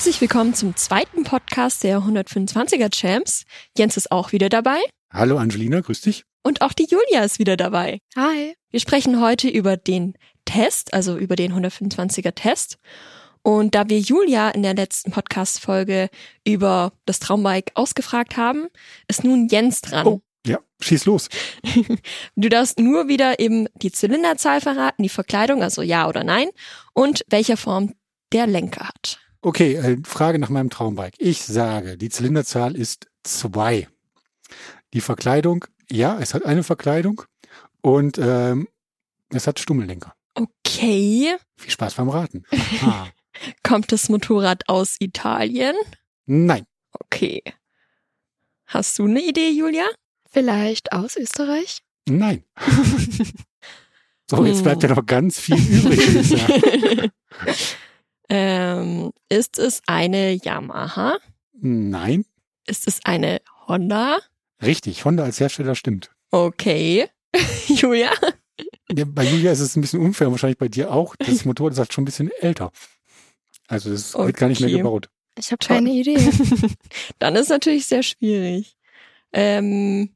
[0.00, 3.44] Herzlich willkommen zum zweiten Podcast der 125er Champs.
[3.76, 4.78] Jens ist auch wieder dabei.
[5.12, 6.24] Hallo Angelina, grüß dich.
[6.42, 7.98] Und auch die Julia ist wieder dabei.
[8.16, 8.54] Hi.
[8.70, 10.14] Wir sprechen heute über den
[10.46, 12.78] Test, also über den 125er Test.
[13.42, 16.08] Und da wir Julia in der letzten Podcast-Folge
[16.46, 18.68] über das Traumbike ausgefragt haben,
[19.06, 20.06] ist nun Jens dran.
[20.06, 21.28] Oh, ja, schieß los.
[22.36, 26.48] Du darfst nur wieder eben die Zylinderzahl verraten, die Verkleidung, also ja oder nein,
[26.94, 27.92] und welcher Form
[28.32, 29.20] der Lenker hat.
[29.42, 31.16] Okay, äh, Frage nach meinem Traumbike.
[31.18, 33.88] Ich sage, die Zylinderzahl ist zwei.
[34.92, 37.22] Die Verkleidung, ja, es hat eine Verkleidung
[37.80, 38.68] und ähm,
[39.30, 40.14] es hat Stummellenker.
[40.34, 41.36] Okay.
[41.56, 42.44] Viel Spaß beim Raten.
[42.82, 43.08] Aha.
[43.62, 45.74] Kommt das Motorrad aus Italien?
[46.26, 46.66] Nein.
[46.92, 47.42] Okay.
[48.66, 49.86] Hast du eine Idee, Julia?
[50.30, 51.80] Vielleicht aus Österreich?
[52.08, 52.44] Nein.
[54.30, 57.10] so, jetzt bleibt ja noch ganz viel übrig.
[58.30, 61.18] ähm, ist es eine Yamaha?
[61.52, 62.24] Nein.
[62.66, 64.18] Ist es eine Honda?
[64.62, 66.10] Richtig, Honda als Hersteller stimmt.
[66.30, 67.08] Okay.
[67.68, 68.10] Julia?
[68.92, 71.16] Ja, bei Julia ist es ein bisschen unfair, wahrscheinlich bei dir auch.
[71.16, 72.72] Das Motorrad ist halt schon ein bisschen älter.
[73.68, 74.78] Also es wird gar nicht mehr Okay.
[74.78, 75.08] gebaut.
[75.38, 76.18] Ich habe keine Idee.
[77.18, 78.76] Dann ist natürlich sehr schwierig.
[79.32, 80.10] Ähm,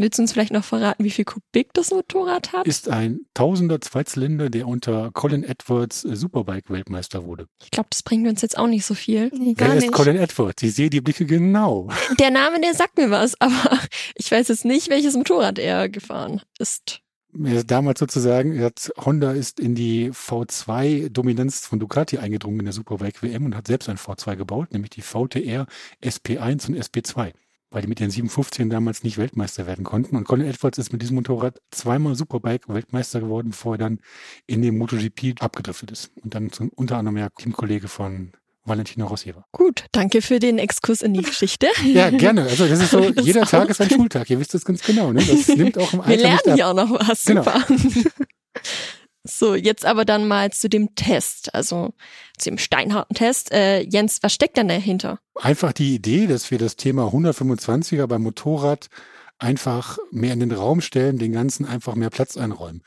[0.00, 2.66] willst du uns vielleicht noch verraten, wie viel Kubik das Motorrad hat?
[2.66, 7.46] Ist ein Tausender Zweizylinder, der unter Colin Edwards äh, Superbike-Weltmeister wurde.
[7.62, 9.30] Ich glaube, das bringt uns jetzt auch nicht so viel.
[9.32, 9.92] Nee, Wer gar ist nicht.
[9.92, 10.62] Colin Edwards?
[10.62, 11.88] Ich sehe die Blicke genau.
[12.18, 13.78] Der Name, der sagt mir was, aber
[14.14, 17.00] ich weiß jetzt nicht, welches Motorrad er gefahren ist.
[17.32, 22.64] Er ist damals sozusagen, er hat, Honda ist in die V2-Dominanz von Ducati eingedrungen in
[22.64, 25.66] der Superbike WM und hat selbst ein V2 gebaut, nämlich die VTR
[26.02, 27.32] SP1 und SP2,
[27.70, 30.16] weil die mit den 715 damals nicht Weltmeister werden konnten.
[30.16, 34.00] Und Colin Edwards ist mit diesem Motorrad zweimal Superbike-Weltmeister geworden, bevor er dann
[34.46, 38.32] in den MotoGP abgedriftet ist und dann zum, unter anderem ja Teamkollege von
[38.64, 39.46] Valentino Rossi war.
[39.52, 41.66] Gut, danke für den Exkurs in die Geschichte.
[41.84, 42.42] Ja, gerne.
[42.42, 43.48] Also das ist so, Das jeder auch.
[43.48, 44.28] Tag ist ein Schultag.
[44.30, 45.12] Ihr wisst das ganz genau.
[45.12, 45.22] Ne?
[45.24, 46.54] Das nimmt auch im Wir Alter lernen nicht ab.
[46.54, 47.24] hier auch noch was.
[47.24, 47.44] Genau.
[49.24, 51.92] So, jetzt aber dann mal zu dem Test, also
[52.38, 53.52] zu dem steinharten Test.
[53.52, 55.18] Äh, Jens, was steckt denn dahinter?
[55.34, 58.88] Einfach die Idee, dass wir das Thema 125er beim Motorrad
[59.38, 62.82] einfach mehr in den Raum stellen, den ganzen einfach mehr Platz einräumen.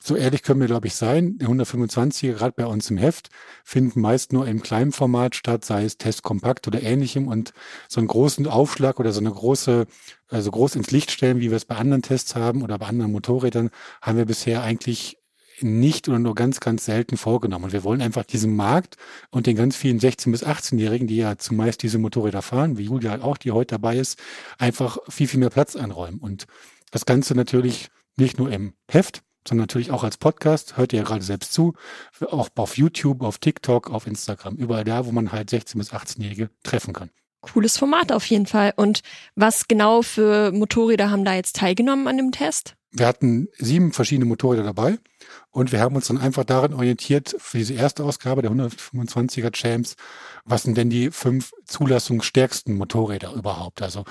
[0.00, 1.38] So ehrlich können wir, glaube ich, sein.
[1.38, 3.30] Der 125er, gerade bei uns im Heft,
[3.64, 7.26] finden meist nur im kleinen Format statt, sei es Test kompakt oder ähnlichem.
[7.26, 7.52] Und
[7.88, 9.86] so einen großen Aufschlag oder so eine große,
[10.28, 13.10] also groß ins Licht stellen, wie wir es bei anderen Tests haben oder bei anderen
[13.12, 13.70] Motorrädern,
[14.00, 15.17] haben wir bisher eigentlich
[15.62, 17.66] nicht oder nur ganz, ganz selten vorgenommen.
[17.66, 18.96] Und wir wollen einfach diesen Markt
[19.30, 23.20] und den ganz vielen 16- bis 18-Jährigen, die ja zumeist diese Motorräder fahren, wie Julia
[23.22, 24.18] auch, die heute dabei ist,
[24.58, 26.20] einfach viel, viel mehr Platz einräumen.
[26.20, 26.46] Und
[26.90, 31.04] das Ganze natürlich nicht nur im Heft, sondern natürlich auch als Podcast, hört ihr ja
[31.04, 31.74] gerade selbst zu,
[32.30, 36.50] auch auf YouTube, auf TikTok, auf Instagram, überall da, wo man halt 16- bis 18-Jährige
[36.62, 37.10] treffen kann.
[37.40, 38.72] Cooles Format auf jeden Fall.
[38.76, 39.00] Und
[39.36, 42.74] was genau für Motorräder haben da jetzt teilgenommen an dem Test?
[42.90, 44.98] Wir hatten sieben verschiedene Motorräder dabei
[45.50, 49.96] und wir haben uns dann einfach darin orientiert, für diese erste Ausgabe der 125er Champs,
[50.46, 53.82] was sind denn die fünf zulassungsstärksten Motorräder überhaupt?
[53.82, 54.04] Also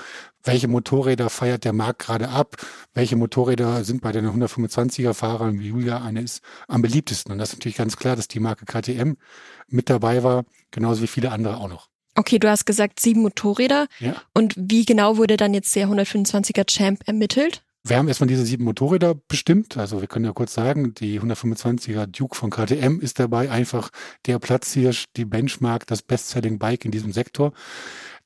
[0.44, 2.56] welche Motorräder feiert der Markt gerade ab?
[2.94, 7.32] Welche Motorräder sind bei den 125er Fahrern, wie Julia eine ist, am beliebtesten?
[7.32, 9.14] Und das ist natürlich ganz klar, dass die Marke KTM
[9.66, 11.88] mit dabei war, genauso wie viele andere auch noch.
[12.14, 13.86] Okay, du hast gesagt sieben Motorräder.
[13.98, 14.14] Ja.
[14.34, 17.62] Und wie genau wurde dann jetzt der 125er Champ ermittelt?
[17.88, 19.78] Wir haben erstmal diese sieben Motorräder bestimmt.
[19.78, 23.50] Also wir können ja kurz sagen, die 125er Duke von KTM ist dabei.
[23.50, 23.88] Einfach
[24.26, 27.54] der Platzhirsch, die Benchmark, das Bestselling Bike in diesem Sektor.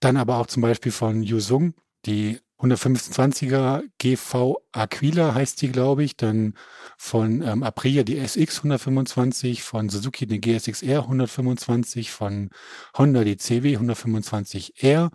[0.00, 1.74] Dann aber auch zum Beispiel von Yuzung,
[2.06, 6.16] die 125er GV Aquila heißt die, glaube ich.
[6.16, 6.54] Dann
[6.98, 12.50] von ähm, Aprilia die SX 125, von Suzuki die GSX-R 125, von
[12.98, 15.10] Honda die CW 125R.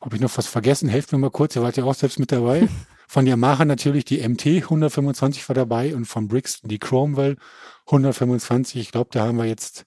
[0.00, 0.88] Habe ich noch was vergessen?
[0.88, 2.68] Helft mir mal kurz, ihr wart ja auch selbst mit dabei.
[3.12, 7.36] Von Yamaha natürlich die MT 125 war dabei und von Brixton die Cromwell
[7.84, 8.80] 125.
[8.80, 9.84] Ich glaube, da haben wir jetzt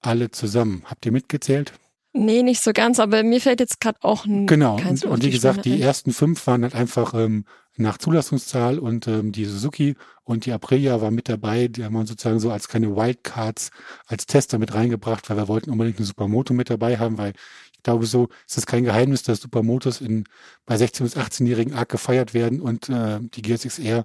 [0.00, 0.82] alle zusammen.
[0.86, 1.72] Habt ihr mitgezählt?
[2.12, 4.74] Nee, nicht so ganz, aber mir fällt jetzt gerade auch ein Genau.
[4.74, 7.44] Und, und wie gesagt, die ersten fünf waren halt einfach ähm,
[7.76, 9.94] nach Zulassungszahl und ähm, die Suzuki
[10.24, 11.68] und die Aprilia war mit dabei.
[11.68, 13.70] Die haben wir sozusagen so als keine Wildcards
[14.06, 17.34] als Tester mit reingebracht, weil wir wollten unbedingt eine Supermoto mit dabei haben, weil
[17.82, 20.22] ich glaube, so ist es kein Geheimnis, dass Supermotos in,
[20.66, 24.04] bei 16- bis 18-Jährigen arg gefeiert werden und äh, die GSX-R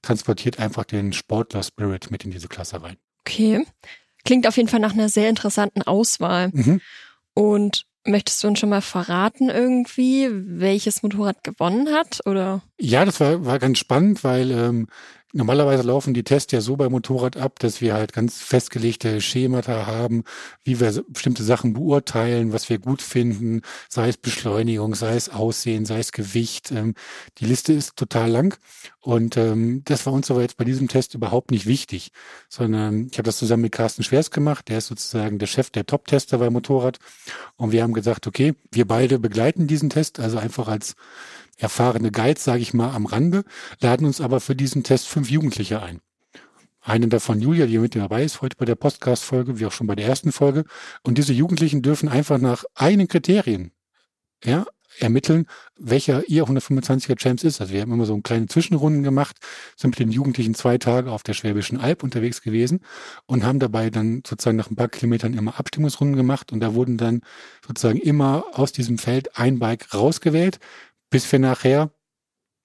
[0.00, 2.98] transportiert einfach den Sportler-Spirit mit in diese Klasse rein.
[3.22, 3.66] Okay.
[4.24, 6.50] Klingt auf jeden Fall nach einer sehr interessanten Auswahl.
[6.52, 6.80] Mhm.
[7.34, 12.24] Und möchtest du uns schon mal verraten irgendwie, welches Motorrad gewonnen hat?
[12.26, 12.62] Oder?
[12.78, 14.86] Ja, das war, war ganz spannend, weil ähm,
[15.32, 19.84] Normalerweise laufen die Tests ja so beim Motorrad ab, dass wir halt ganz festgelegte Schemata
[19.84, 20.22] haben,
[20.62, 25.84] wie wir bestimmte Sachen beurteilen, was wir gut finden, sei es Beschleunigung, sei es Aussehen,
[25.84, 26.70] sei es Gewicht.
[26.70, 26.94] Ähm,
[27.38, 28.56] die Liste ist total lang
[29.00, 32.12] und ähm, das war uns aber jetzt bei diesem Test überhaupt nicht wichtig,
[32.48, 35.86] sondern ich habe das zusammen mit Carsten Schwers gemacht, der ist sozusagen der Chef der
[35.86, 36.98] Top-Tester beim Motorrad
[37.56, 40.94] und wir haben gesagt, okay, wir beide begleiten diesen Test, also einfach als
[41.56, 43.44] erfahrene Guides, sage ich mal, am Rande,
[43.80, 46.00] laden uns aber für diesen Test fünf Jugendliche ein.
[46.80, 49.96] Einen davon Julia, die mit dabei ist, heute bei der Podcast-Folge, wie auch schon bei
[49.96, 50.64] der ersten Folge.
[51.02, 53.72] Und diese Jugendlichen dürfen einfach nach einen Kriterien
[54.44, 54.66] ja,
[55.00, 57.60] ermitteln, welcher ihr 125er Champs ist.
[57.60, 59.36] Also wir haben immer so kleine Zwischenrunden gemacht,
[59.76, 62.80] sind mit den Jugendlichen zwei Tage auf der Schwäbischen Alb unterwegs gewesen
[63.26, 66.96] und haben dabei dann sozusagen nach ein paar Kilometern immer Abstimmungsrunden gemacht und da wurden
[66.96, 67.22] dann
[67.66, 70.58] sozusagen immer aus diesem Feld ein Bike rausgewählt,
[71.16, 71.90] bis wir nachher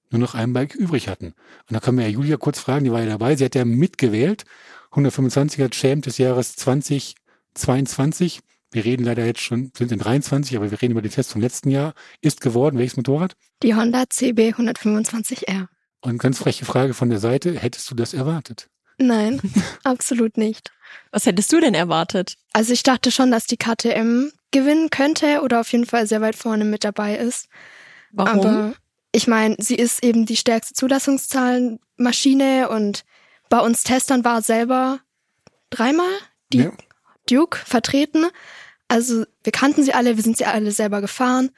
[0.10, 1.28] nur noch ein Bike übrig hatten.
[1.28, 1.34] Und
[1.70, 4.44] da können wir ja Julia kurz fragen, die war ja dabei, sie hat ja mitgewählt,
[4.92, 8.42] 125er Champ des Jahres 2022.
[8.74, 11.40] Wir reden leider jetzt schon, sind in 23, aber wir reden über den Test vom
[11.40, 11.94] letzten Jahr.
[12.20, 13.38] Ist geworden, welches Motorrad?
[13.64, 15.68] Die Honda CB 125R.
[16.02, 18.68] Und ganz freche Frage von der Seite, hättest du das erwartet?
[18.98, 19.40] Nein,
[19.86, 20.72] absolut nicht.
[21.12, 22.36] Was hättest du denn erwartet?
[22.52, 26.36] Also ich dachte schon, dass die KTM gewinnen könnte oder auf jeden Fall sehr weit
[26.36, 27.48] vorne mit dabei ist.
[28.14, 28.40] Warum?
[28.40, 28.74] Aber
[29.12, 33.04] ich meine, sie ist eben die stärkste Zulassungszahlenmaschine und
[33.50, 35.00] bei uns Testern war selber
[35.70, 36.12] dreimal
[36.54, 36.72] die Ja.
[37.30, 38.26] Duke vertreten.
[38.88, 41.52] Also wir kannten sie alle, wir sind sie alle selber gefahren.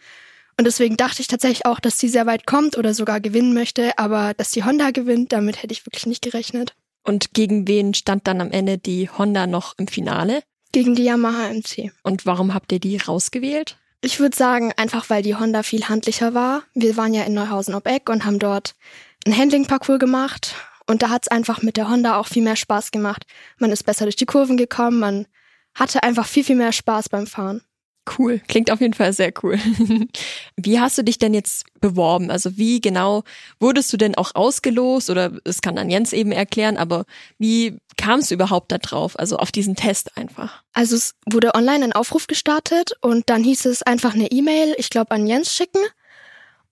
[0.58, 3.98] Und deswegen dachte ich tatsächlich auch, dass sie sehr weit kommt oder sogar gewinnen möchte.
[3.98, 6.76] Aber dass die Honda gewinnt, damit hätte ich wirklich nicht gerechnet.
[7.04, 10.44] Und gegen wen stand dann am Ende die Honda noch im Finale?
[10.72, 11.92] Gegen die Yamaha MC.
[12.04, 13.78] Und warum habt ihr die rausgewählt?
[14.06, 16.64] Ich würde sagen, einfach weil die Honda viel handlicher war.
[16.74, 18.76] Wir waren ja in Neuhausen ob Eck und haben dort
[19.26, 20.56] ein Handling-Parcours gemacht.
[20.86, 23.26] Und da hat's einfach mit der Honda auch viel mehr Spaß gemacht.
[23.60, 25.26] Man ist besser durch die Kurven gekommen, man
[25.74, 27.62] hatte einfach viel, viel mehr Spaß beim Fahren.
[28.18, 29.58] Cool, klingt auf jeden Fall sehr cool.
[30.58, 32.32] Wie hast du dich denn jetzt beworben?
[32.32, 33.24] Also wie genau
[33.60, 37.06] wurdest du denn auch ausgelost oder es kann dann Jens eben erklären, aber
[37.38, 39.18] wie kamst du überhaupt da drauf?
[39.18, 40.64] Also auf diesen Test einfach.
[40.74, 44.90] Also es wurde online ein Aufruf gestartet und dann hieß es einfach eine E-Mail, ich
[44.90, 45.82] glaube, an Jens schicken.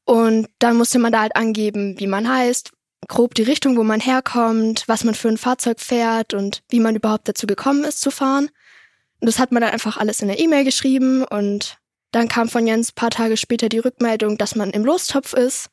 [0.06, 2.72] Und dann musste man da halt angeben, wie man heißt,
[3.07, 6.95] grob die Richtung, wo man herkommt, was man für ein Fahrzeug fährt und wie man
[6.95, 8.50] überhaupt dazu gekommen ist zu fahren.
[9.21, 11.77] Und das hat man dann einfach alles in der E-Mail geschrieben und
[12.12, 15.69] dann kam von Jens paar Tage später die Rückmeldung, dass man im Lostopf ist.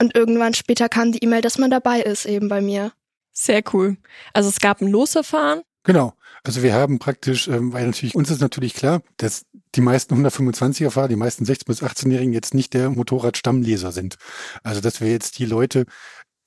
[0.00, 2.92] Und irgendwann später kam die E-Mail, dass man dabei ist, eben bei mir.
[3.32, 3.96] Sehr cool.
[4.34, 5.62] Also es gab ein Losverfahren.
[5.84, 6.14] Genau.
[6.42, 9.44] Also wir haben praktisch, ähm, weil natürlich uns ist natürlich klar, dass
[9.74, 14.16] die meisten 125er Fahrer, die meisten 16- bis 18-Jährigen jetzt nicht der Motorradstammleser sind.
[14.62, 15.84] Also dass wir jetzt die Leute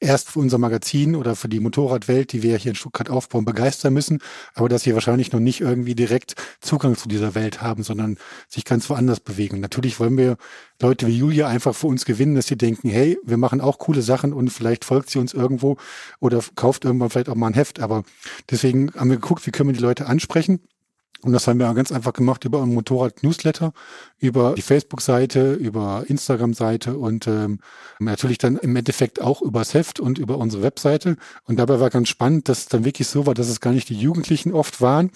[0.03, 3.93] erst für unser Magazin oder für die Motorradwelt, die wir hier in Stuttgart aufbauen, begeistern
[3.93, 4.19] müssen,
[4.53, 8.17] aber dass sie wahrscheinlich noch nicht irgendwie direkt Zugang zu dieser Welt haben, sondern
[8.47, 9.59] sich ganz woanders bewegen.
[9.59, 10.37] Natürlich wollen wir
[10.81, 14.01] Leute wie Julia einfach für uns gewinnen, dass sie denken, hey, wir machen auch coole
[14.01, 15.77] Sachen und vielleicht folgt sie uns irgendwo
[16.19, 17.79] oder kauft irgendwann vielleicht auch mal ein Heft.
[17.79, 18.03] Aber
[18.51, 20.59] deswegen haben wir geguckt, wie können wir die Leute ansprechen.
[21.23, 23.71] Und das haben wir ganz einfach gemacht über einen Motorrad-Newsletter,
[24.19, 27.59] über die Facebook-Seite, über Instagram-Seite und ähm,
[27.99, 31.15] natürlich dann im Endeffekt auch übers Heft und über unsere Webseite.
[31.45, 33.87] Und dabei war ganz spannend, dass es dann wirklich so war, dass es gar nicht
[33.87, 35.11] die Jugendlichen oft waren,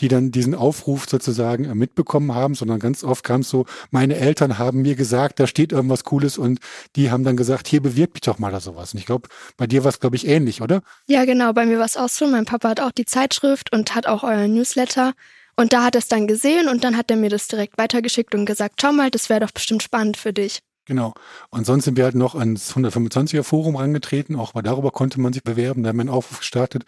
[0.00, 4.16] die dann diesen Aufruf sozusagen äh, mitbekommen haben, sondern ganz oft kam es so, meine
[4.16, 6.60] Eltern haben mir gesagt, da steht irgendwas Cooles und
[6.96, 8.94] die haben dann gesagt, hier bewirb mich doch mal oder sowas.
[8.94, 10.82] Und ich glaube, bei dir war es, glaube ich, ähnlich, oder?
[11.06, 12.26] Ja, genau, bei mir war es auch so.
[12.26, 15.12] Mein Papa hat auch die Zeitschrift und hat auch euren Newsletter.
[15.56, 18.34] Und da hat er es dann gesehen und dann hat er mir das direkt weitergeschickt
[18.34, 20.60] und gesagt, schau mal, das wäre doch bestimmt spannend für dich.
[20.92, 21.14] Genau.
[21.48, 24.36] Und sonst sind wir halt noch ans 125er Forum rangetreten.
[24.36, 25.82] Auch mal darüber konnte man sich bewerben.
[25.82, 26.84] Da haben wir einen Aufruf gestartet.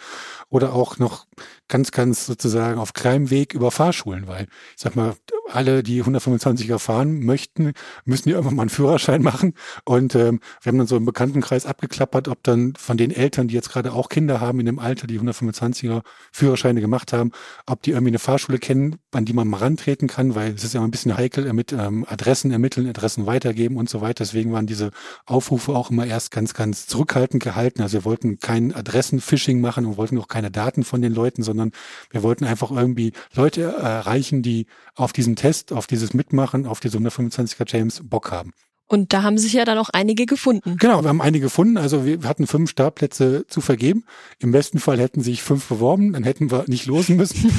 [0.51, 1.25] Oder auch noch
[1.69, 4.43] ganz, ganz sozusagen auf kleinem Weg über Fahrschulen, weil
[4.77, 5.15] ich sag mal,
[5.51, 7.73] alle, die 125er fahren möchten,
[8.05, 9.55] müssen ja irgendwann mal einen Führerschein machen.
[9.85, 13.55] Und ähm, wir haben dann so im Bekanntenkreis abgeklappert, ob dann von den Eltern, die
[13.55, 17.31] jetzt gerade auch Kinder haben in dem Alter, die 125er Führerscheine gemacht haben,
[17.67, 20.75] ob die irgendwie eine Fahrschule kennen, an die man mal rantreten kann, weil es ist
[20.75, 24.25] ja immer ein bisschen heikel mit ähm, Adressen ermitteln, Adressen weitergeben und so weiter.
[24.25, 24.91] Deswegen waren diese
[25.27, 27.83] Aufrufe auch immer erst ganz, ganz zurückhaltend gehalten.
[27.83, 31.73] Also wir wollten kein Adressenphishing machen und wollten auch keine Daten von den Leuten, sondern
[32.11, 36.99] wir wollten einfach irgendwie Leute erreichen, die auf diesen Test, auf dieses Mitmachen, auf diese
[36.99, 38.53] 125er James Bock haben.
[38.87, 40.77] Und da haben sich ja dann auch einige gefunden.
[40.79, 41.79] Genau, wir haben einige gefunden.
[41.79, 44.05] Also wir hatten fünf Startplätze zu vergeben.
[44.39, 47.51] Im besten Fall hätten sich fünf beworben, dann hätten wir nicht losen müssen.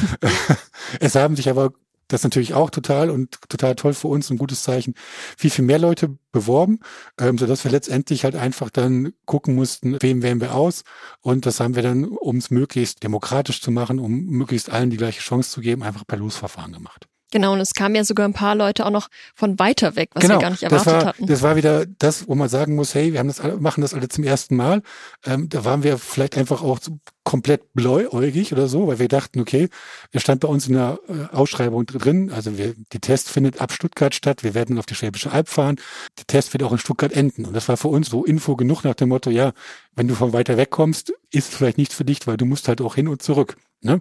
[1.00, 1.74] es haben sich aber
[2.08, 4.94] Das ist natürlich auch total und total toll für uns, ein gutes Zeichen.
[5.38, 6.80] Viel, viel mehr Leute beworben,
[7.20, 10.84] ähm, sodass wir letztendlich halt einfach dann gucken mussten, wem wählen wir aus.
[11.22, 14.98] Und das haben wir dann, um es möglichst demokratisch zu machen, um möglichst allen die
[14.98, 17.08] gleiche Chance zu geben, einfach per Losverfahren gemacht.
[17.32, 20.22] Genau, und es kamen ja sogar ein paar Leute auch noch von weiter weg, was
[20.22, 21.28] genau, wir gar nicht erwartet das war, hatten.
[21.28, 23.94] Das war wieder das, wo man sagen muss, hey, wir haben das alle, machen das
[23.94, 24.84] alle zum ersten Mal.
[25.26, 27.00] Ähm, da waren wir vielleicht einfach auch so
[27.36, 29.68] komplett bläuäugig oder so, weil wir dachten, okay,
[30.13, 33.74] er stand bei uns in der äh, Ausschreibung drin, also wir, die Test findet ab
[33.74, 35.75] Stuttgart statt, wir werden auf die Schwäbische Alb fahren,
[36.18, 37.44] der Test wird auch in Stuttgart enden.
[37.44, 39.51] Und das war für uns so Info genug nach dem Motto, ja,
[39.98, 42.70] wenn du von weiter weg kommst, ist es vielleicht nichts für dich, weil du musst
[42.70, 43.58] halt auch hin und zurück.
[43.82, 44.00] Ne?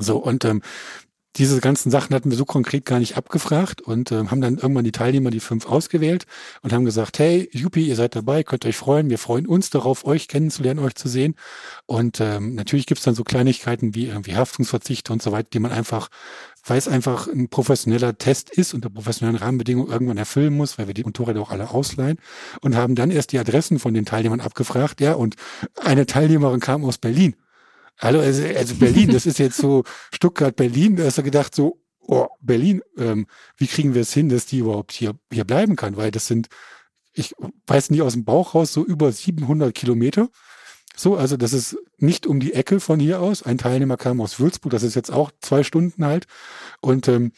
[0.00, 0.60] So, und ähm,
[1.36, 4.84] diese ganzen Sachen hatten wir so konkret gar nicht abgefragt und äh, haben dann irgendwann
[4.84, 6.26] die Teilnehmer, die fünf, ausgewählt
[6.62, 9.10] und haben gesagt, hey, Juppie, ihr seid dabei, könnt euch freuen.
[9.10, 11.34] Wir freuen uns darauf, euch kennenzulernen, euch zu sehen.
[11.86, 15.72] Und ähm, natürlich gibt's dann so Kleinigkeiten wie irgendwie Haftungsverzichte und so weiter, die man
[15.72, 16.08] einfach,
[16.64, 20.94] weil es einfach ein professioneller Test ist unter professionellen Rahmenbedingungen irgendwann erfüllen muss, weil wir
[20.94, 22.18] die Motorräder auch alle ausleihen
[22.60, 25.00] und haben dann erst die Adressen von den Teilnehmern abgefragt.
[25.00, 25.34] Ja, und
[25.82, 27.34] eine Teilnehmerin kam aus Berlin
[27.98, 31.80] Hallo, also, also Berlin, das ist jetzt so Stuttgart, Berlin, da hast du gedacht so,
[32.00, 35.96] oh, Berlin, ähm, wie kriegen wir es hin, dass die überhaupt hier, hier bleiben kann?
[35.96, 36.48] Weil das sind,
[37.12, 37.34] ich
[37.66, 40.28] weiß nicht aus dem Bauch raus, so über 700 Kilometer.
[40.96, 43.42] So, also das ist nicht um die Ecke von hier aus.
[43.42, 46.26] Ein Teilnehmer kam aus Würzburg, das ist jetzt auch zwei Stunden halt.
[46.80, 47.32] Und ähm,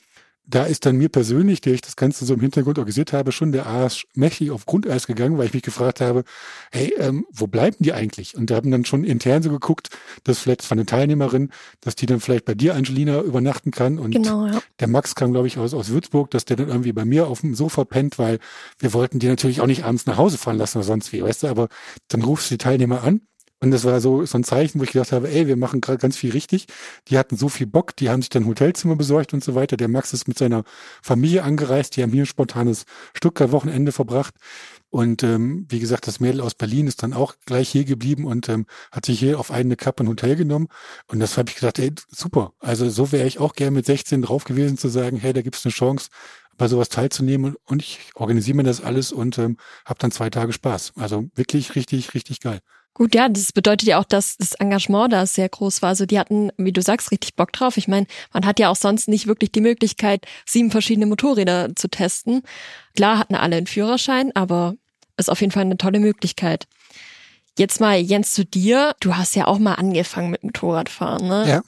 [0.47, 3.53] da ist dann mir persönlich, der ich das Ganze so im Hintergrund organisiert habe, schon
[3.53, 6.25] der Arsch mächtig auf Grundeis gegangen, weil ich mich gefragt habe,
[6.71, 8.37] hey, ähm, wo bleiben die eigentlich?
[8.37, 9.91] Und da haben dann schon intern so geguckt,
[10.25, 11.50] dass vielleicht von der Teilnehmerin,
[11.81, 13.99] dass die dann vielleicht bei dir, Angelina, übernachten kann.
[13.99, 14.61] Und genau, ja.
[14.79, 17.41] der Max kam, glaube ich, aus, aus Würzburg, dass der dann irgendwie bei mir auf
[17.41, 18.38] dem Sofa pennt, weil
[18.79, 21.43] wir wollten die natürlich auch nicht abends nach Hause fahren lassen oder sonst wie, weißt
[21.43, 21.69] du, aber
[22.09, 23.21] dann rufst du die Teilnehmer an
[23.61, 25.99] und das war so, so ein Zeichen, wo ich gedacht habe, ey, wir machen gerade
[25.99, 26.67] ganz viel richtig.
[27.09, 29.79] Die hatten so viel Bock, die haben sich dann Hotelzimmer besorgt und so weiter.
[29.79, 30.63] Der Max ist mit seiner
[31.03, 32.85] Familie angereist, die haben hier ein spontanes
[33.15, 34.35] Stuttgart-Wochenende verbracht.
[34.91, 38.49] Und ähm, wie gesagt, das Mädel aus Berlin ist dann auch gleich hier geblieben und
[38.51, 40.69] ähm, hat sich hier auf eine Kappe ein Hotel genommen.
[41.07, 42.53] Und das habe ich gedacht, ey, super.
[42.61, 45.65] Also so wäre ich auch gern mit 16 drauf gewesen zu sagen, hey, da gibt's
[45.65, 46.11] eine Chance,
[46.59, 47.57] bei sowas teilzunehmen.
[47.65, 50.93] Und ich organisiere mir das alles und ähm, habe dann zwei Tage Spaß.
[50.97, 52.61] Also wirklich richtig, richtig geil.
[52.97, 55.91] Gut, ja, das bedeutet ja auch, dass das Engagement da sehr groß war.
[55.91, 57.76] Also die hatten, wie du sagst, richtig Bock drauf.
[57.76, 61.88] Ich meine, man hat ja auch sonst nicht wirklich die Möglichkeit, sieben verschiedene Motorräder zu
[61.88, 62.41] testen.
[62.95, 64.76] Klar hatten alle einen Führerschein, aber
[65.19, 66.67] ist auf jeden Fall eine tolle Möglichkeit.
[67.59, 68.95] Jetzt mal, Jens, zu dir.
[69.00, 71.45] Du hast ja auch mal angefangen mit Motorradfahren, ne?
[71.47, 71.62] Ja.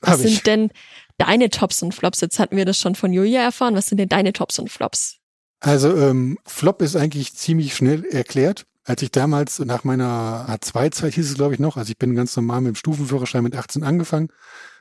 [0.00, 0.42] Was sind ich.
[0.42, 0.70] denn
[1.16, 2.20] deine Tops und Flops?
[2.20, 3.76] Jetzt hatten wir das schon von Julia erfahren.
[3.76, 5.18] Was sind denn deine Tops und Flops?
[5.60, 8.66] Also ähm, Flop ist eigentlich ziemlich schnell erklärt.
[8.84, 12.34] Als ich damals nach meiner A2-Zeit hieß es, glaube ich, noch, also ich bin ganz
[12.36, 14.28] normal mit dem Stufenführerschein mit 18 angefangen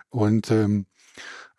[0.10, 0.88] und ähm,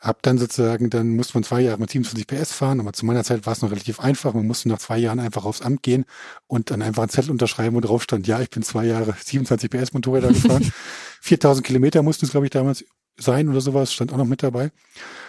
[0.02, 3.22] habe dann sozusagen, dann musste man zwei Jahre mit 27 PS fahren, aber zu meiner
[3.22, 4.34] Zeit war es noch relativ einfach.
[4.34, 6.04] Man musste nach zwei Jahren einfach aufs Amt gehen
[6.48, 9.70] und dann einfach einen Zettel unterschreiben, wo drauf stand, ja, ich bin zwei Jahre 27
[9.70, 10.72] PS Motorräder gefahren.
[11.20, 12.84] 4000 Kilometer mussten es, glaube ich, damals
[13.16, 14.72] sein oder sowas, stand auch noch mit dabei.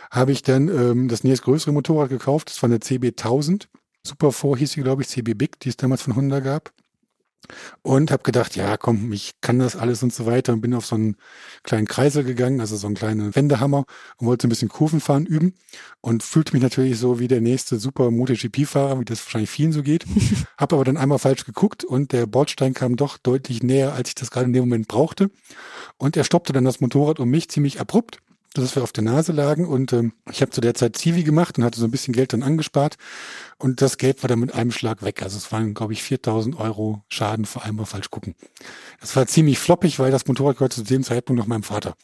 [0.09, 3.69] Habe ich dann ähm, das nächst größere Motorrad gekauft, das war eine CB 1000.
[4.05, 6.73] Super 4 hieß sie, glaube ich, CB Big, die es damals von Honda gab.
[7.81, 10.85] Und habe gedacht, ja, komm, ich kann das alles und so weiter und bin auf
[10.85, 11.17] so einen
[11.63, 13.85] kleinen Kreisel gegangen, also so einen kleinen Wendehammer
[14.17, 15.53] und wollte ein bisschen Kurvenfahren üben
[16.01, 19.83] und fühlte mich natürlich so wie der nächste super MotoGP-Fahrer, wie das wahrscheinlich vielen so
[19.83, 20.05] geht.
[20.57, 24.15] habe aber dann einmal falsch geguckt und der Bordstein kam doch deutlich näher, als ich
[24.15, 25.29] das gerade in dem Moment brauchte.
[25.97, 28.19] Und er stoppte dann das Motorrad um mich ziemlich abrupt
[28.61, 31.57] dass wir auf der Nase lagen und ähm, ich habe zu der Zeit Zivi gemacht
[31.57, 32.97] und hatte so ein bisschen Geld dann angespart
[33.57, 35.23] und das Geld war dann mit einem Schlag weg.
[35.23, 38.35] Also es waren, glaube ich, 4000 Euro Schaden vor allem falsch gucken.
[39.01, 41.95] Das war ziemlich floppig, weil das Motorrad gehörte zu dem Zeitpunkt noch meinem Vater.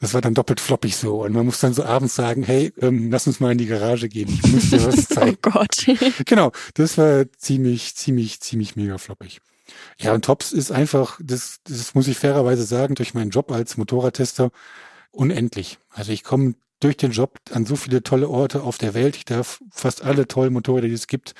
[0.00, 3.10] Das war dann doppelt floppig so und man muss dann so abends sagen, hey, ähm,
[3.10, 5.36] lass uns mal in die Garage gehen, ich muss dir was oh zeigen.
[5.46, 5.86] oh Gott.
[6.26, 9.40] genau, das war ziemlich, ziemlich, ziemlich mega floppig.
[9.98, 13.76] Ja, und Tops ist einfach, das, das muss ich fairerweise sagen, durch meinen Job als
[13.76, 14.50] Motorradtester
[15.14, 15.78] unendlich.
[15.90, 19.16] Also ich komme durch den Job an so viele tolle Orte auf der Welt.
[19.16, 21.34] Ich darf fast alle tollen Motorräder, die es gibt,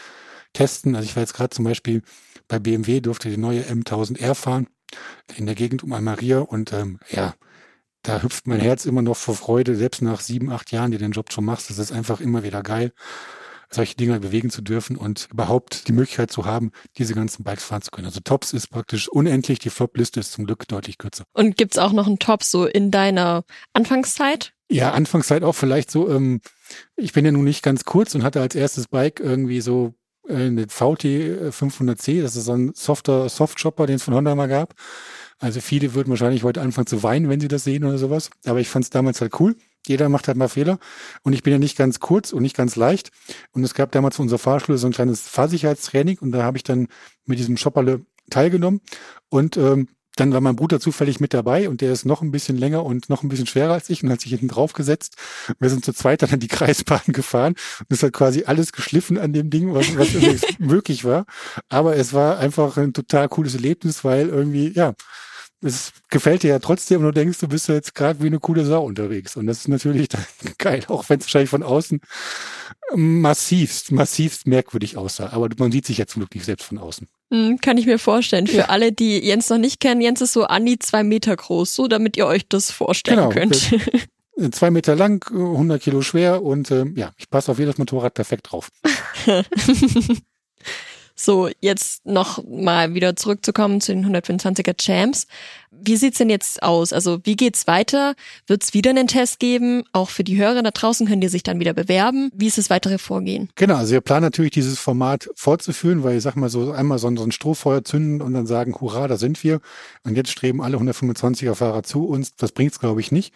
[0.53, 0.97] testen.
[0.97, 2.03] Also ich war jetzt gerade zum Beispiel
[2.49, 4.69] bei BMW, durfte die neue M1000R fahren
[5.37, 7.35] in der Gegend um Almaria und ähm, ja,
[8.03, 11.13] da hüpft mein Herz immer noch vor Freude, selbst nach sieben, acht Jahren, die den
[11.13, 11.71] Job schon machst.
[11.71, 12.93] Das ist einfach immer wieder geil
[13.75, 17.83] solche Dinge bewegen zu dürfen und überhaupt die Möglichkeit zu haben, diese ganzen Bikes fahren
[17.83, 18.07] zu können.
[18.07, 21.25] Also Tops ist praktisch unendlich, die Flop-Liste ist zum Glück deutlich kürzer.
[21.33, 24.53] Und gibt's auch noch einen Top so in deiner Anfangszeit?
[24.71, 26.41] Ja, Anfangszeit auch vielleicht so, ähm,
[26.97, 29.95] ich bin ja nun nicht ganz kurz und hatte als erstes Bike irgendwie so
[30.29, 31.05] äh, eine VT
[31.51, 34.75] 500C, das ist so ein softer Softshopper, den es von Honda mal gab.
[35.39, 38.31] Also viele würden wahrscheinlich heute anfangen zu weinen, wenn sie das sehen oder sowas.
[38.47, 39.57] Aber ich fand es damals halt cool.
[39.87, 40.79] Jeder macht halt mal Fehler.
[41.23, 43.11] Und ich bin ja nicht ganz kurz und nicht ganz leicht.
[43.53, 46.65] Und es gab damals für unsere Fahrschule so ein kleines Fahrsicherheitstraining und da habe ich
[46.65, 46.89] dann
[47.27, 48.81] mit diesem Shopperle teilgenommen.
[49.29, 52.57] Und ähm, dann war mein Bruder zufällig mit dabei und der ist noch ein bisschen
[52.57, 55.17] länger und noch ein bisschen schwerer als ich und hat sich hinten drauf gesetzt.
[55.59, 59.19] Wir sind zu zweit dann an die Kreisbahn gefahren und es hat quasi alles geschliffen
[59.19, 60.09] an dem Ding, was, was
[60.59, 61.27] möglich war.
[61.69, 64.95] Aber es war einfach ein total cooles Erlebnis, weil irgendwie, ja,
[65.65, 68.65] es gefällt dir ja trotzdem und du denkst, du bist jetzt gerade wie eine coole
[68.65, 69.37] Sau unterwegs.
[69.37, 70.09] Und das ist natürlich
[70.59, 72.01] geil, auch wenn es wahrscheinlich von außen
[72.95, 75.31] massivst, massivst merkwürdig aussah.
[75.33, 77.09] Aber man sieht sich ja zum Glück nicht selbst von außen.
[77.33, 78.47] Hm, kann ich mir vorstellen.
[78.47, 78.65] Für ja.
[78.67, 81.89] alle, die Jens noch nicht kennen, Jens ist so an die zwei Meter groß, so
[81.89, 83.75] damit ihr euch das vorstellen genau, könnt.
[84.51, 88.51] Zwei Meter lang, 100 Kilo schwer und äh, ja, ich passe auf jedes Motorrad perfekt
[88.51, 88.69] drauf.
[91.17, 95.29] So, jetzt noch mal wieder zurückzukommen zu den 125er Champs.
[95.71, 96.93] Wie sieht's denn jetzt aus?
[96.93, 98.15] Also, wie geht's weiter?
[98.47, 99.85] Wird's wieder einen Test geben?
[99.93, 102.31] Auch für die Hörer da draußen können die sich dann wieder bewerben.
[102.35, 103.49] Wie ist das weitere Vorgehen?
[103.55, 107.09] Genau, also wir planen natürlich dieses Format fortzuführen, weil ich sag mal so einmal so
[107.09, 109.61] ein Strohfeuer zünden und dann sagen, hurra, da sind wir.
[110.03, 112.35] Und jetzt streben alle 125er Fahrer zu uns.
[112.35, 113.33] Das bringt's, glaube ich, nicht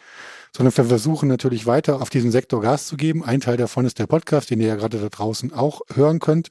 [0.59, 3.23] sondern wir versuchen natürlich weiter auf diesem Sektor Gas zu geben.
[3.23, 6.49] Ein Teil davon ist der Podcast, den ihr ja gerade da draußen auch hören könnt.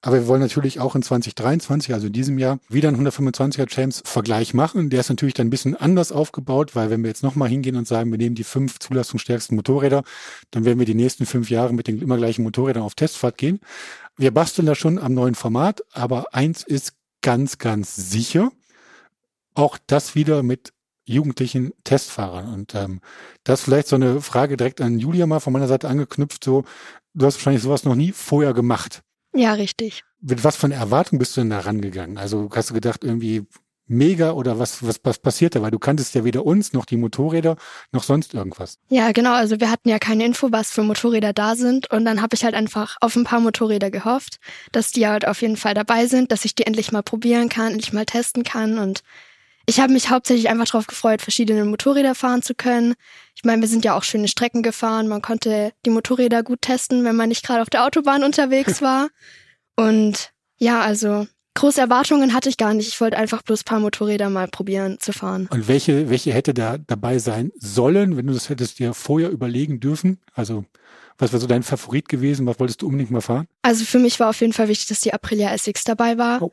[0.00, 4.02] Aber wir wollen natürlich auch in 2023, also in diesem Jahr, wieder einen 125er Champs
[4.06, 4.88] Vergleich machen.
[4.88, 7.86] Der ist natürlich dann ein bisschen anders aufgebaut, weil wenn wir jetzt nochmal hingehen und
[7.86, 10.02] sagen, wir nehmen die fünf zulassungsstärksten Motorräder,
[10.50, 13.60] dann werden wir die nächsten fünf Jahre mit den immer gleichen Motorrädern auf Testfahrt gehen.
[14.16, 18.50] Wir basteln da schon am neuen Format, aber eins ist ganz, ganz sicher.
[19.52, 20.72] Auch das wieder mit
[21.04, 22.52] jugendlichen Testfahrern.
[22.52, 23.00] Und ähm,
[23.44, 26.44] das vielleicht so eine Frage direkt an Julia mal von meiner Seite angeknüpft.
[26.44, 26.64] So,
[27.14, 29.02] du hast wahrscheinlich sowas noch nie vorher gemacht.
[29.34, 30.04] Ja, richtig.
[30.20, 32.18] Mit was für eine Erwartung bist du denn da rangegangen?
[32.18, 33.46] Also hast du gedacht, irgendwie
[33.86, 35.62] mega oder was, was, was passiert da?
[35.62, 37.56] Weil du kanntest ja weder uns noch die Motorräder
[37.92, 38.78] noch sonst irgendwas.
[38.88, 39.32] Ja, genau.
[39.32, 41.90] Also wir hatten ja keine Info, was für Motorräder da sind.
[41.90, 44.38] Und dann habe ich halt einfach auf ein paar Motorräder gehofft,
[44.72, 47.72] dass die halt auf jeden Fall dabei sind, dass ich die endlich mal probieren kann,
[47.72, 48.78] endlich mal testen kann.
[48.78, 49.02] Und
[49.66, 52.94] ich habe mich hauptsächlich einfach darauf gefreut, verschiedene Motorräder fahren zu können.
[53.34, 55.08] Ich meine, wir sind ja auch schöne Strecken gefahren.
[55.08, 59.08] Man konnte die Motorräder gut testen, wenn man nicht gerade auf der Autobahn unterwegs war.
[59.76, 62.88] Und ja, also große Erwartungen hatte ich gar nicht.
[62.88, 65.48] Ich wollte einfach bloß paar Motorräder mal probieren zu fahren.
[65.50, 69.80] Und welche, welche hätte da dabei sein sollen, wenn du das hättest dir vorher überlegen
[69.80, 70.18] dürfen?
[70.34, 70.64] Also
[71.18, 72.46] was war so dein Favorit gewesen?
[72.46, 73.46] Was wolltest du unbedingt mal fahren?
[73.62, 76.42] Also für mich war auf jeden Fall wichtig, dass die Aprilia SX dabei war.
[76.42, 76.50] Oh.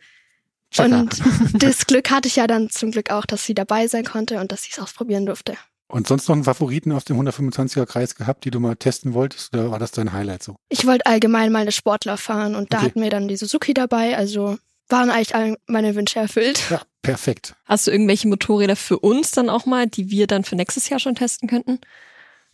[0.78, 1.22] Und
[1.54, 4.52] das Glück hatte ich ja dann zum Glück auch, dass sie dabei sein konnte und
[4.52, 5.56] dass ich es ausprobieren durfte.
[5.92, 9.54] Und sonst noch einen Favoriten aus dem 125er Kreis gehabt, die du mal testen wolltest?
[9.56, 10.56] Oder war das dein Highlight so?
[10.70, 14.16] Ich wollte allgemein mal eine Sportler fahren und da hatten wir dann die Suzuki dabei.
[14.16, 16.62] Also waren eigentlich alle meine Wünsche erfüllt.
[16.70, 17.56] Ja, perfekt.
[17.66, 21.00] Hast du irgendwelche Motorräder für uns dann auch mal, die wir dann für nächstes Jahr
[21.00, 21.80] schon testen könnten?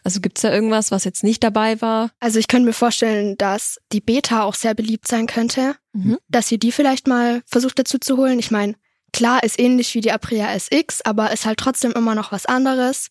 [0.05, 2.11] Also gibt's da irgendwas, was jetzt nicht dabei war?
[2.19, 6.19] Also ich könnte mir vorstellen, dass die Beta auch sehr beliebt sein könnte, mhm.
[6.29, 8.37] dass ihr die vielleicht mal versucht dazu zu holen.
[8.37, 8.75] Ich meine,
[9.13, 13.09] klar ist ähnlich wie die Aprilia SX, aber ist halt trotzdem immer noch was anderes.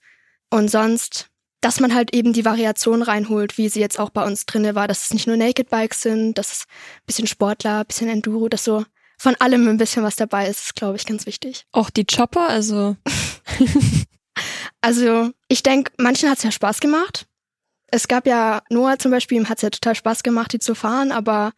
[0.51, 1.31] Und sonst,
[1.61, 4.87] dass man halt eben die Variation reinholt, wie sie jetzt auch bei uns drinne war,
[4.87, 8.49] dass es nicht nur Naked Bikes sind, dass es ein bisschen Sportler, ein bisschen Enduro,
[8.49, 8.85] dass so
[9.19, 11.67] von allem ein bisschen was dabei ist, ist glaube ich ganz wichtig.
[11.73, 12.97] Auch die Chopper, also
[14.81, 17.27] Also ich denke, manchen hat es ja Spaß gemacht.
[17.87, 20.75] Es gab ja, Noah zum Beispiel, ihm hat es ja total Spaß gemacht, die zu
[20.75, 21.53] fahren, aber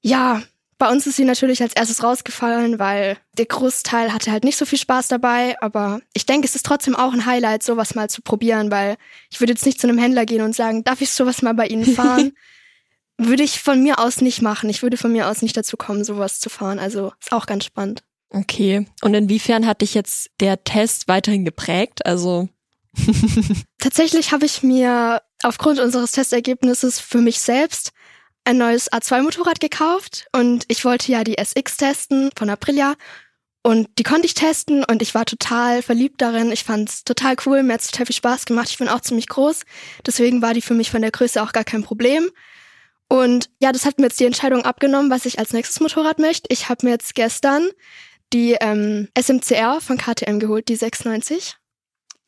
[0.00, 0.42] ja,
[0.78, 4.64] bei uns ist sie natürlich als erstes rausgefallen, weil der Großteil hatte halt nicht so
[4.64, 5.60] viel Spaß dabei.
[5.60, 8.96] Aber ich denke, es ist trotzdem auch ein Highlight, sowas mal zu probieren, weil
[9.28, 11.66] ich würde jetzt nicht zu einem Händler gehen und sagen, darf ich sowas mal bei
[11.66, 12.32] Ihnen fahren?
[13.18, 14.70] würde ich von mir aus nicht machen.
[14.70, 16.78] Ich würde von mir aus nicht dazu kommen, sowas zu fahren.
[16.78, 18.04] Also ist auch ganz spannend.
[18.30, 18.86] Okay.
[19.02, 22.04] Und inwiefern hat dich jetzt der Test weiterhin geprägt?
[22.04, 22.48] Also
[23.78, 27.92] Tatsächlich habe ich mir aufgrund unseres Testergebnisses für mich selbst
[28.44, 32.94] ein neues A2-Motorrad gekauft und ich wollte ja die SX testen von Aprilia
[33.62, 36.50] und die konnte ich testen und ich war total verliebt darin.
[36.50, 38.68] Ich fand es total cool, mir hat es total viel Spaß gemacht.
[38.70, 39.64] Ich bin auch ziemlich groß,
[40.06, 42.30] deswegen war die für mich von der Größe auch gar kein Problem.
[43.10, 46.48] Und ja, das hat mir jetzt die Entscheidung abgenommen, was ich als nächstes Motorrad möchte.
[46.50, 47.68] Ich habe mir jetzt gestern
[48.32, 51.56] die ähm, SMCR von KTM geholt, die 690.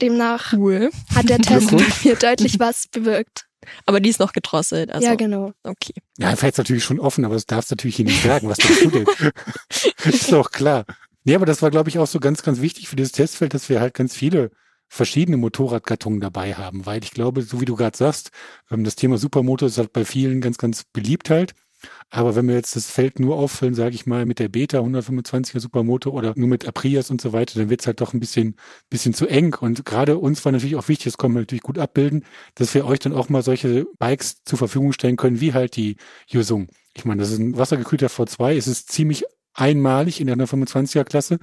[0.00, 0.90] Demnach cool.
[1.14, 1.72] hat der Test
[2.04, 3.46] mir deutlich was bewirkt.
[3.84, 4.90] Aber die ist noch gedrosselt.
[4.90, 5.06] Also.
[5.06, 5.52] Ja, genau.
[5.62, 5.92] Okay.
[6.18, 8.68] Ja, vielleicht natürlich schon offen, aber das darfst du natürlich hier nicht sagen, was da
[8.68, 9.06] tut.
[10.04, 10.86] ist doch klar.
[11.24, 13.68] Nee, aber das war, glaube ich, auch so ganz, ganz wichtig für dieses Testfeld, dass
[13.68, 14.50] wir halt ganz viele
[14.88, 18.30] verschiedene Motorradgattungen dabei haben, weil ich glaube, so wie du gerade sagst,
[18.70, 21.54] ähm, das Thema Supermotor ist halt bei vielen ganz, ganz beliebt halt.
[22.10, 25.60] Aber wenn wir jetzt das Feld nur auffüllen, sage ich mal, mit der Beta 125er
[25.60, 28.56] Supermoto oder nur mit Aprias und so weiter, dann wird's halt doch ein bisschen,
[28.88, 29.54] bisschen zu eng.
[29.54, 32.86] Und gerade uns war natürlich auch wichtig, das können wir natürlich gut abbilden, dass wir
[32.86, 35.96] euch dann auch mal solche Bikes zur Verfügung stellen können, wie halt die
[36.28, 36.68] Yusung.
[36.94, 41.38] Ich meine, das ist ein wassergekühlter V2, es ist ziemlich einmalig in der 125er Klasse,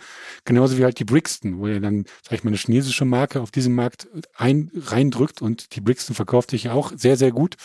[0.46, 3.52] genauso wie halt die Brixton, wo ihr dann, sag ich mal, eine chinesische Marke auf
[3.52, 7.56] diesem Markt ein, reindrückt und die Brixton verkauft sich ja auch sehr, sehr gut.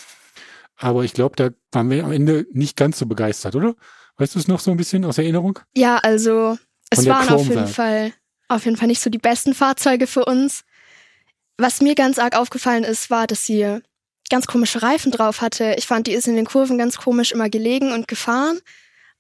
[0.76, 3.74] Aber ich glaube, da waren wir am Ende nicht ganz so begeistert, oder?
[4.16, 5.58] Weißt du es noch so ein bisschen aus Erinnerung?
[5.74, 6.58] Ja, also
[6.90, 8.12] es waren auf jeden Fall
[8.52, 10.64] auf jeden Fall nicht so die besten Fahrzeuge für uns.
[11.56, 13.80] Was mir ganz arg aufgefallen ist, war, dass sie
[14.30, 15.74] ganz komische Reifen drauf hatte.
[15.78, 18.60] Ich fand, die ist in den Kurven ganz komisch immer gelegen und gefahren.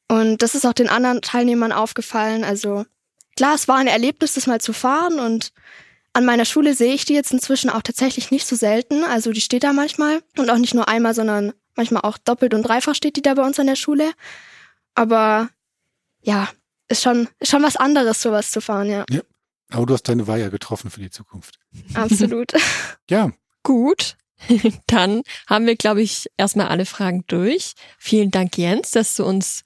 [0.08, 2.44] Und das ist auch den anderen Teilnehmern aufgefallen.
[2.44, 2.84] Also
[3.36, 5.52] klar, es war ein Erlebnis, das mal zu fahren und
[6.12, 9.04] an meiner Schule sehe ich die jetzt inzwischen auch tatsächlich nicht so selten.
[9.04, 12.62] Also die steht da manchmal und auch nicht nur einmal, sondern manchmal auch doppelt und
[12.62, 14.12] dreifach steht die da bei uns an der Schule.
[14.94, 15.48] Aber
[16.20, 16.48] ja,
[16.88, 19.04] ist schon, ist schon was anderes, sowas zu fahren, ja.
[19.10, 19.22] Ja,
[19.70, 21.58] aber du hast deine Weiher getroffen für die Zukunft.
[21.94, 22.52] Absolut.
[23.10, 23.32] ja.
[23.62, 24.16] Gut.
[24.86, 27.74] Dann haben wir, glaube ich, erstmal alle Fragen durch.
[27.98, 29.62] Vielen Dank, Jens, dass du uns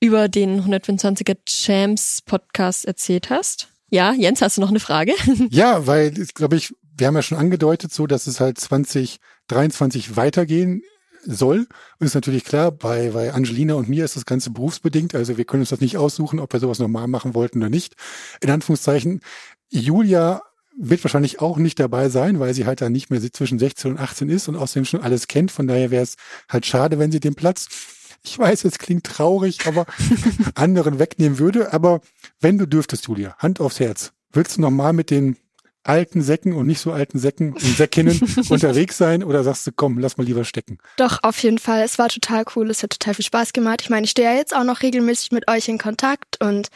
[0.00, 3.68] über den 125er Champs Podcast erzählt hast.
[3.90, 5.12] Ja, Jens, hast du noch eine Frage?
[5.50, 10.82] ja, weil, glaube ich, wir haben ja schon angedeutet, so, dass es halt 2023 weitergehen
[11.24, 11.66] soll.
[12.00, 15.14] Ist natürlich klar, bei, bei Angelina und mir ist das Ganze berufsbedingt.
[15.14, 17.94] Also wir können uns das nicht aussuchen, ob wir sowas normal machen wollten oder nicht.
[18.40, 19.20] In Anführungszeichen,
[19.70, 20.42] Julia
[20.80, 23.98] wird wahrscheinlich auch nicht dabei sein, weil sie halt dann nicht mehr zwischen 16 und
[23.98, 25.50] 18 ist und außerdem schon alles kennt.
[25.50, 26.14] Von daher wäre es
[26.48, 27.66] halt schade, wenn sie den Platz
[28.22, 29.86] ich weiß, es klingt traurig, aber
[30.54, 31.72] anderen wegnehmen würde.
[31.72, 32.00] Aber
[32.40, 35.36] wenn du dürftest, Julia, Hand aufs Herz, willst du nochmal mit den
[35.84, 39.98] alten Säcken und nicht so alten Säcken und Säckinnen unterwegs sein oder sagst du, komm,
[39.98, 40.78] lass mal lieber stecken?
[40.96, 41.82] Doch, auf jeden Fall.
[41.82, 42.70] Es war total cool.
[42.70, 43.80] Es hat total viel Spaß gemacht.
[43.82, 46.68] Ich meine, ich stehe ja jetzt auch noch regelmäßig mit euch in Kontakt und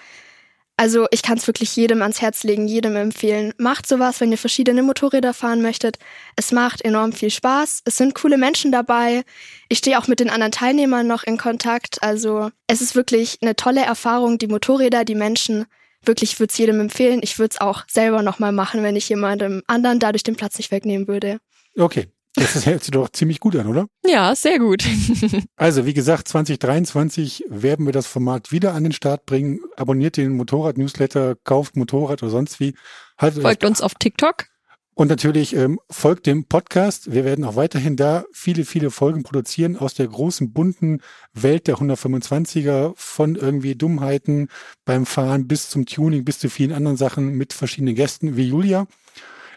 [0.77, 3.53] also ich kann es wirklich jedem ans Herz legen, jedem empfehlen.
[3.59, 5.99] Macht sowas, wenn ihr verschiedene Motorräder fahren möchtet.
[6.35, 7.83] Es macht enorm viel Spaß.
[7.85, 9.23] Es sind coole Menschen dabei.
[9.69, 12.03] Ich stehe auch mit den anderen Teilnehmern noch in Kontakt.
[12.03, 14.39] Also es ist wirklich eine tolle Erfahrung.
[14.39, 15.67] Die Motorräder, die Menschen.
[16.05, 17.21] Wirklich würde es jedem empfehlen.
[17.23, 20.73] Ich würde es auch selber nochmal machen, wenn ich jemandem anderen dadurch den Platz nicht
[20.73, 21.39] wegnehmen würde.
[21.79, 23.87] Okay, das hält sich doch ziemlich gut an, oder?
[24.07, 24.85] Ja, sehr gut.
[25.57, 29.61] also, wie gesagt, 2023 werden wir das Format wieder an den Start bringen.
[29.77, 32.75] Abonniert den Motorrad-Newsletter, kauft Motorrad oder sonst wie.
[33.19, 34.47] Haltet folgt uns auf TikTok.
[34.95, 37.13] Und natürlich ähm, folgt dem Podcast.
[37.13, 41.01] Wir werden auch weiterhin da viele, viele Folgen produzieren aus der großen, bunten
[41.33, 44.49] Welt der 125er, von irgendwie Dummheiten
[44.85, 48.87] beim Fahren bis zum Tuning, bis zu vielen anderen Sachen mit verschiedenen Gästen wie Julia.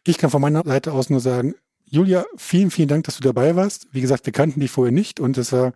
[0.06, 1.56] Ich kann von meiner Seite aus nur sagen,
[1.90, 3.88] Julia, vielen, vielen Dank, dass du dabei warst.
[3.92, 5.74] Wie gesagt, wir kannten dich vorher nicht und es war,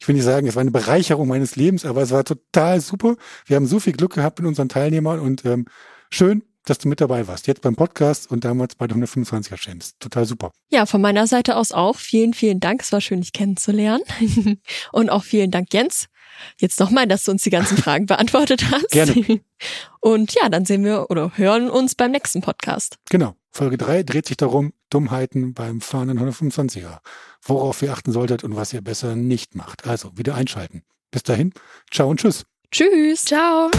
[0.00, 3.16] ich will nicht sagen, es war eine Bereicherung meines Lebens, aber es war total super.
[3.46, 5.66] Wir haben so viel Glück gehabt mit unseren Teilnehmern und ähm,
[6.10, 7.46] schön, dass du mit dabei warst.
[7.46, 9.94] Jetzt beim Podcast und damals bei der 125er Chance.
[9.98, 10.52] Total super.
[10.70, 11.96] Ja, von meiner Seite aus auch.
[11.96, 12.82] Vielen, vielen Dank.
[12.82, 14.04] Es war schön, dich kennenzulernen.
[14.92, 16.08] und auch vielen Dank, Jens.
[16.58, 18.90] Jetzt nochmal, dass du uns die ganzen Fragen beantwortet hast.
[18.90, 19.40] Gerne.
[20.00, 22.96] Und ja, dann sehen wir oder hören uns beim nächsten Podcast.
[23.10, 23.34] Genau.
[23.50, 26.98] Folge 3 dreht sich darum, Dummheiten beim Fahren in 125er.
[27.42, 29.86] Worauf ihr achten solltet und was ihr besser nicht macht.
[29.86, 30.82] Also wieder einschalten.
[31.10, 31.52] Bis dahin,
[31.90, 32.44] ciao und tschüss.
[32.70, 33.24] Tschüss.
[33.24, 33.70] Ciao.